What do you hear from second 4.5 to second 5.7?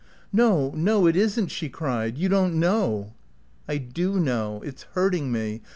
It's hurting me.